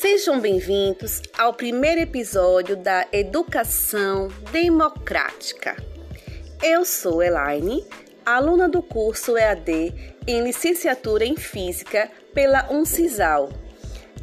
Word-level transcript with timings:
Sejam 0.00 0.40
bem-vindos 0.40 1.20
ao 1.36 1.52
primeiro 1.52 2.00
episódio 2.00 2.74
da 2.74 3.06
Educação 3.12 4.28
Democrática. 4.50 5.76
Eu 6.62 6.86
sou 6.86 7.22
Elaine, 7.22 7.84
aluna 8.24 8.66
do 8.66 8.82
curso 8.82 9.36
EAD 9.36 9.92
em 10.26 10.42
Licenciatura 10.42 11.26
em 11.26 11.36
Física 11.36 12.10
pela 12.32 12.72
Uncisal. 12.72 13.50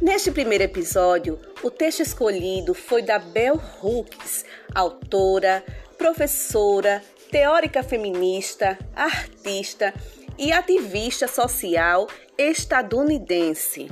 Neste 0.00 0.32
primeiro 0.32 0.64
episódio, 0.64 1.38
o 1.62 1.70
texto 1.70 2.00
escolhido 2.00 2.72
foi 2.72 3.02
da 3.02 3.18
Bell 3.18 3.60
Hooks, 3.82 4.46
autora, 4.74 5.62
professora, 5.98 7.02
teórica 7.30 7.82
feminista, 7.82 8.78
artista 8.94 9.92
e 10.38 10.52
ativista 10.52 11.28
social 11.28 12.06
estadunidense. 12.38 13.90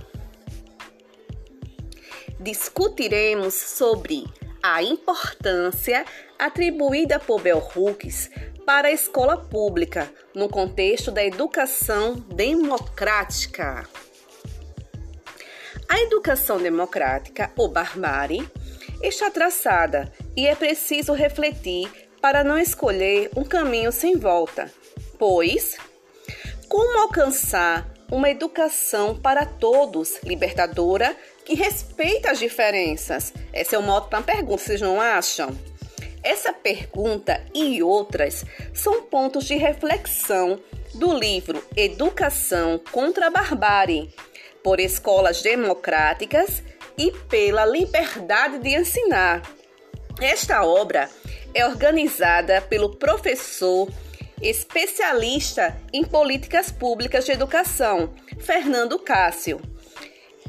Discutiremos 2.45 3.55
sobre 3.55 4.27
a 4.63 4.83
importância 4.83 6.05
atribuída 6.39 7.19
por 7.19 7.41
Bell 7.41 7.67
Hooks 7.75 8.29
para 8.67 8.89
a 8.89 8.93
escola 8.93 9.39
pública 9.39 10.13
no 10.35 10.47
contexto 10.47 11.11
da 11.11 11.25
educação 11.25 12.17
democrática. 12.17 13.89
A 15.89 16.03
educação 16.03 16.59
democrática, 16.59 17.51
ou 17.57 17.69
barbárie, 17.69 18.47
está 19.03 19.31
traçada 19.31 20.13
e 20.37 20.47
é 20.47 20.55
preciso 20.55 21.15
refletir 21.15 21.91
para 22.21 22.45
não 22.45 22.59
escolher 22.59 23.31
um 23.35 23.45
caminho 23.45 23.91
sem 23.91 24.19
volta, 24.19 24.71
pois 25.19 25.79
como 26.69 26.99
alcançar 26.99 27.91
uma 28.11 28.29
educação 28.29 29.19
para 29.19 29.47
todos, 29.47 30.21
libertadora, 30.23 31.17
que 31.45 31.55
respeita 31.55 32.31
as 32.31 32.39
diferenças? 32.39 33.33
Essa 33.53 33.77
é 33.77 33.79
o 33.79 33.83
modo 33.83 34.09
da 34.09 34.23
pergunta, 34.23 34.63
vocês 34.63 34.81
não 34.81 35.01
acham? 35.01 35.57
Essa 36.23 36.53
pergunta 36.53 37.45
e 37.53 37.83
outras 37.83 38.45
são 38.73 39.03
pontos 39.03 39.45
de 39.45 39.57
reflexão 39.57 40.59
do 40.95 41.13
livro 41.13 41.63
Educação 41.77 42.81
contra 42.91 43.27
a 43.27 43.31
Barbárie, 43.31 44.15
por 44.63 44.81
escolas 44.81 45.43
democráticas 45.43 46.63
e 46.97 47.11
pela 47.29 47.67
liberdade 47.67 48.59
de 48.59 48.71
ensinar. 48.71 49.43
Esta 50.21 50.65
obra 50.65 51.11
é 51.53 51.67
organizada 51.67 52.63
pelo 52.63 52.97
professor 52.97 53.89
especialista 54.41 55.77
em 55.93 56.05
políticas 56.05 56.71
públicas 56.71 57.25
de 57.25 57.33
educação, 57.33 58.15
Fernando 58.39 58.99
Cássio. 58.99 59.61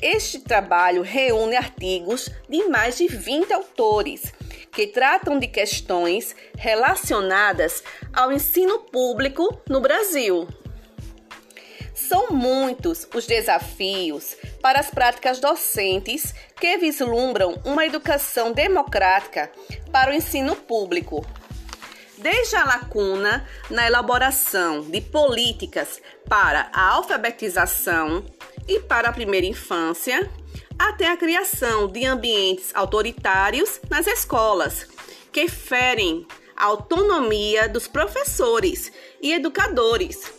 Este 0.02 0.40
trabalho 0.40 1.02
reúne 1.02 1.56
artigos 1.56 2.30
de 2.50 2.68
mais 2.68 2.98
de 2.98 3.08
20 3.08 3.54
autores 3.54 4.34
que 4.72 4.88
tratam 4.88 5.40
de 5.40 5.48
questões 5.48 6.36
relacionadas 6.58 7.84
ao 8.14 8.32
ensino 8.32 8.80
público 8.80 9.62
no 9.70 9.80
Brasil. 9.80 10.48
São 11.94 12.28
muitos 12.30 13.08
os 13.16 13.26
desafios 13.26 14.36
para 14.62 14.80
as 14.80 14.90
práticas 14.90 15.40
docentes 15.40 16.34
que 16.60 16.78
vislumbram 16.78 17.60
uma 17.64 17.86
educação 17.86 18.52
democrática 18.52 19.50
para 19.92 20.12
o 20.12 20.14
ensino 20.14 20.56
público 20.56 21.26
desde 22.18 22.56
a 22.56 22.66
lacuna 22.66 23.48
na 23.70 23.88
elaboração 23.88 24.82
de 24.82 25.02
políticas 25.02 26.02
para 26.28 26.70
a 26.74 26.90
alfabetização 26.92 28.24
e 28.68 28.80
para 28.80 29.10
a 29.10 29.14
primeira 29.14 29.46
infância, 29.46 30.30
até 30.78 31.08
a 31.08 31.18
criação 31.18 31.88
de 31.88 32.06
ambientes 32.06 32.72
autoritários 32.74 33.80
nas 33.90 34.08
escolas, 34.08 34.88
que 35.32 35.48
ferem 35.48 36.26
a 36.56 36.66
autonomia 36.66 37.68
dos 37.68 37.88
professores 37.88 38.92
e 39.22 39.34
educadores, 39.34 40.32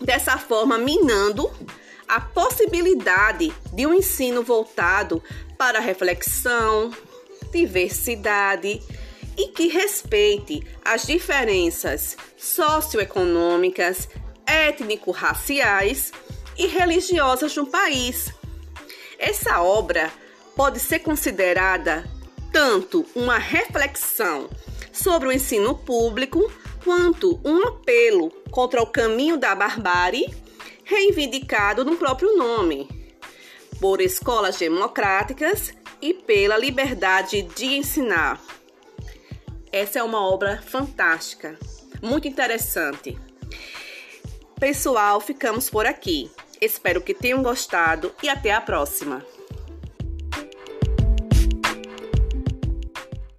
dessa 0.00 0.38
forma 0.38 0.78
minando 0.78 1.50
a 2.08 2.20
possibilidade 2.20 3.52
de 3.72 3.86
um 3.86 3.94
ensino 3.94 4.42
voltado 4.42 5.22
para 5.58 5.80
reflexão, 5.80 6.92
diversidade 7.50 8.80
e 9.36 9.48
que 9.48 9.68
respeite 9.68 10.62
as 10.84 11.06
diferenças 11.06 12.16
socioeconômicas, 12.36 14.08
étnico-raciais 14.46 16.12
e 16.58 16.66
religiosas 16.66 17.54
no 17.56 17.66
país. 17.66 18.32
Essa 19.18 19.62
obra 19.62 20.12
pode 20.54 20.80
ser 20.80 21.00
considerada 21.00 22.04
tanto 22.52 23.04
uma 23.14 23.38
reflexão 23.38 24.48
sobre 24.92 25.28
o 25.28 25.32
ensino 25.32 25.74
público 25.74 26.50
quanto 26.82 27.40
um 27.44 27.66
apelo 27.66 28.30
contra 28.50 28.82
o 28.82 28.86
caminho 28.86 29.36
da 29.36 29.54
barbárie, 29.54 30.34
reivindicado 30.84 31.84
no 31.84 31.96
próprio 31.96 32.36
nome, 32.36 32.88
por 33.80 34.00
escolas 34.00 34.56
democráticas 34.56 35.74
e 36.00 36.14
pela 36.14 36.56
liberdade 36.56 37.42
de 37.42 37.76
ensinar. 37.76 38.40
Essa 39.72 39.98
é 39.98 40.02
uma 40.02 40.20
obra 40.20 40.62
fantástica, 40.62 41.58
muito 42.00 42.26
interessante. 42.28 43.18
Pessoal, 44.58 45.20
ficamos 45.20 45.68
por 45.68 45.84
aqui. 45.84 46.30
Espero 46.60 47.00
que 47.00 47.14
tenham 47.14 47.42
gostado 47.42 48.12
e 48.22 48.28
até 48.28 48.52
a 48.52 48.60
próxima. 48.60 49.24